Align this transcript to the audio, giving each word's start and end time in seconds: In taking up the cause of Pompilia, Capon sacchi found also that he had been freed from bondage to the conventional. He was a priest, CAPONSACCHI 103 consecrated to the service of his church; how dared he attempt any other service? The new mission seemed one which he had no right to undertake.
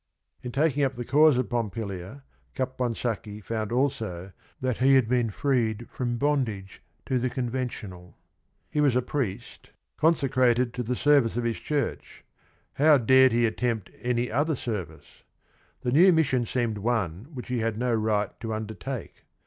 In 0.41 0.51
taking 0.51 0.81
up 0.83 0.93
the 0.93 1.05
cause 1.05 1.37
of 1.37 1.47
Pompilia, 1.49 2.23
Capon 2.55 2.95
sacchi 2.95 3.39
found 3.39 3.71
also 3.71 4.31
that 4.59 4.77
he 4.77 4.95
had 4.95 5.07
been 5.07 5.29
freed 5.29 5.87
from 5.91 6.17
bondage 6.17 6.81
to 7.05 7.19
the 7.19 7.29
conventional. 7.29 8.17
He 8.71 8.81
was 8.81 8.95
a 8.95 9.03
priest, 9.03 9.69
CAPONSACCHI 9.99 10.01
103 10.01 10.01
consecrated 10.01 10.73
to 10.73 10.81
the 10.81 10.95
service 10.95 11.37
of 11.37 11.43
his 11.43 11.59
church; 11.59 12.23
how 12.73 12.97
dared 12.97 13.31
he 13.31 13.45
attempt 13.45 13.91
any 14.01 14.31
other 14.31 14.55
service? 14.55 15.21
The 15.81 15.91
new 15.91 16.11
mission 16.11 16.47
seemed 16.47 16.79
one 16.79 17.27
which 17.35 17.49
he 17.49 17.59
had 17.59 17.77
no 17.77 17.93
right 17.93 18.31
to 18.39 18.55
undertake. 18.55 19.25